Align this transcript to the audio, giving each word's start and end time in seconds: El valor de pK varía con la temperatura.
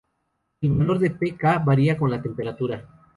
El 0.61 0.71
valor 0.71 0.97
de 0.97 1.11
pK 1.11 1.63
varía 1.63 1.95
con 1.95 2.09
la 2.09 2.19
temperatura. 2.23 2.87